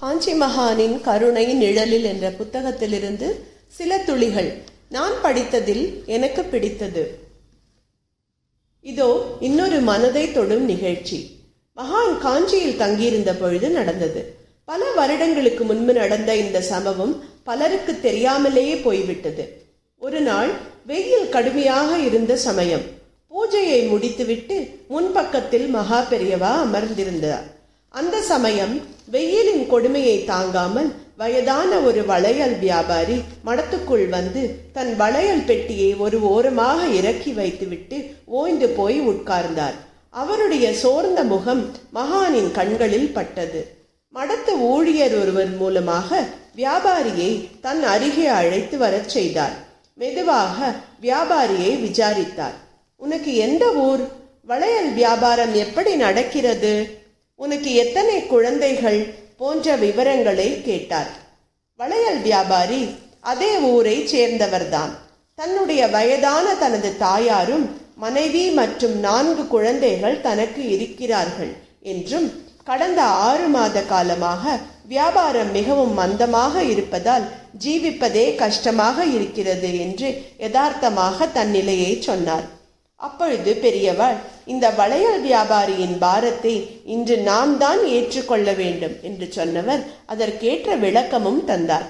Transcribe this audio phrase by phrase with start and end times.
[0.00, 3.28] காஞ்சி மகானின் கருணை நிழலில் என்ற புத்தகத்திலிருந்து
[3.68, 7.02] சில துளிகள் நான் படித்ததில் எனக்கு பிடித்தது.
[8.80, 11.18] இதோ இன்னொரு மனதை தொடும் நிகழ்ச்சி.
[11.76, 14.22] மகான் காஞ்சியில் தங்கியிருந்த பொழுது நடந்தது.
[14.64, 17.14] பல வருடங்களுக்கு முன்பு நடந்த இந்த சம்பவம்
[17.44, 19.62] பலருக்கு தெரியாமலேயே போய்விட்டது.
[19.96, 20.50] ஒரு நாள்
[20.86, 22.86] வெயில் கடுமையாக இருந்த சமயம்.
[23.32, 24.56] பூஜையை முடித்துவிட்டு
[24.88, 27.46] முன்பக்கத்தில் மகா பெரியவா அமர்ந்திருந்தார்.
[27.88, 28.74] அந்த சமயம்
[29.10, 37.32] வெயிலின் கொடுமையை தாங்காமல் வயதான ஒரு வளையல் வியாபாரி மடத்துக்குள் வந்து தன் வளையல் பெட்டியை ஒரு ஓரமாக இறக்கி
[37.32, 39.76] வைத்துவிட்டு ஓய்ந்து போய் உட்கார்ந்தார்.
[40.10, 43.74] அவருடைய சோர்ந்த முகம் மகானின் கண்களில் பட்டது.
[44.14, 46.24] மடத்து ஊழியர் ஒருவர் மூலமாக
[46.56, 49.52] வியாபாரியை தன் அருகே அழைத்து வரச் செய்தார்.
[49.94, 52.56] மெதுவாக வியாபாரியை விசாரித்தார்.
[52.96, 54.00] உனக்கு எந்த ஊர்?
[54.46, 56.99] வளையல் வியாபாரம் எப்படி நடக்கிறது?
[57.42, 59.00] உனக்கு எத்தனை குழந்தைகள்
[59.40, 61.10] போன்ற விவரங்களை கேட்டார்.
[61.80, 62.82] வளையல் வியாபாரி
[63.32, 64.92] அதே ஊரை சேர்ந்தவர்தான்.
[65.38, 67.64] தன்னுடைய வயதான தனது தாயாரும்
[68.04, 71.52] மனைவி மற்றும் நான்கு குழந்தைகள் தனக்கு இருக்கிறார்கள்
[71.92, 72.28] என்றும்
[72.68, 74.44] கடந்த ஆறு மாத காலமாக
[74.92, 77.26] வியாபாரம் மிகவும் மந்தமாக இருப்பதால்
[77.64, 80.08] ஜீவிப்பதே கஷ்டமாக இருக்கிறது என்று
[80.44, 82.46] யதார்த்தமாக தன் நிலையை சொன்னார்.
[83.06, 84.16] அப்பொழுது பெரியவள்
[84.52, 86.54] இந்த வளையல் வியாபாரியின் பாரத்தை
[86.94, 91.86] இன்று நாம் தான் ஏற்றுக்கொள்ள வேண்டும் என்று சொன்னவர் அதற்கேற்ற விளக்கமும் தந்தார்.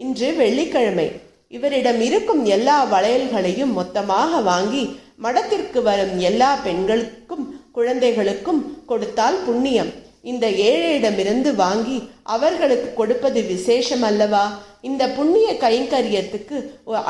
[0.00, 1.08] இன்று வெள்ளிக்கிழமை.
[1.56, 4.84] இவரிடம் இருக்கும் எல்லா வளையல்களையும் மொத்தமாக வாங்கி
[5.24, 7.44] மடத்திற்கு வரும் எல்லா பெண்களுக்கும்
[7.76, 9.92] குழந்தைகளுக்கும் கொடுத்தால் புண்ணியம்.
[10.30, 11.98] இந்த ஏழையிடமிருந்து வாங்கி
[12.34, 14.44] அவர்களுக்கு கொடுப்பது விசேஷம் அல்லவா
[14.88, 16.56] இந்த புண்ணிய கைங்கரியத்துக்கு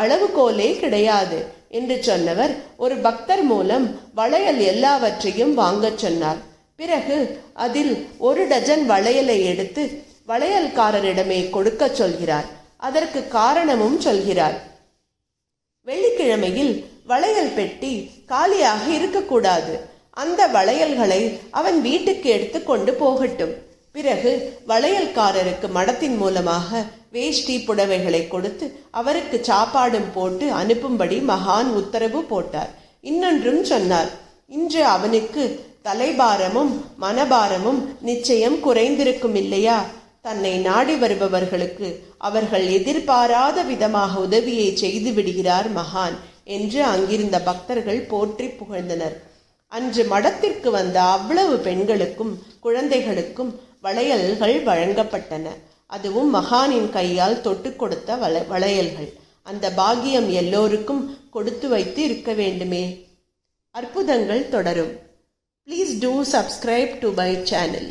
[0.02, 1.38] அளவுகோலே கிடையாது
[1.78, 2.52] என்று சொன்னவர்
[2.84, 3.86] ஒரு பக்தர் மூலம்
[4.20, 6.40] வளையல் எல்லாவற்றையும் வாங்கச் சொன்னார்.
[6.80, 7.16] பிறகு
[7.66, 7.94] அதில்
[8.28, 9.82] ஒரு டஜன் வளையலை எடுத்து
[10.28, 12.48] வளையல்காரரிடமே கொடுக்க சொல்கிறார்.
[12.88, 14.56] அதற்கு காரணமும் சொல்கிறார்.
[15.86, 16.74] வெள்ளிக்கிழமையில்
[17.10, 17.92] வளையல் பெட்டி
[18.32, 19.74] காலியாக இருக்கக்கூடாது.
[20.22, 21.20] அந்த வளையல்களை
[21.60, 23.54] அவன் வீட்டுக்கு எடுத்து கொண்டு போகட்டும்.
[23.94, 24.30] பிறகு
[24.68, 26.82] வளையல்காரருக்கு மடத்தின் மூலமாக
[27.14, 28.66] வேஷ்டி புடவைகளை கொடுத்து
[29.00, 32.70] அவருக்கு சாப்பாடும் போட்டு அனுப்பும்படி மகான் உத்தரவு போட்டார்.
[33.10, 34.10] இன்னொன்றும் சொன்னார்.
[34.48, 35.42] இன்று அவனுக்கு
[35.88, 39.78] தலைபாரமும் மனபாரமும் நிச்சயம் குறைந்திருக்கும் இல்லையா?
[40.26, 41.88] தன்னை நாடி வருபவர்களுக்கு
[42.28, 46.16] அவர்கள் எதிர்பாராத விதமாக உதவியை செய்து விடுகிறார் மகான்
[46.56, 49.16] என்று அங்கிருந்த பக்தர்கள் போற்றி புகழ்ந்தனர்.
[49.72, 53.52] அன்று மடத்திற்கு வந்த அவ்வளவு பெண்களுக்கும் குழந்தைகளுக்கும்
[53.84, 55.46] வளையல்கள் வழங்கப்பட்டன.
[55.96, 59.10] அதுவும் மகானின் கையால் தொட்டு கொடுத்த வள வளையல்கள்.
[59.42, 62.84] அந்த பாக்கியம் எல்லோருக்கும் கொடுத்து வைத்து இருக்க வேண்டுமே.
[63.74, 64.92] அற்புதங்கள் தொடரும்.
[65.66, 67.90] Please do subscribe to my channel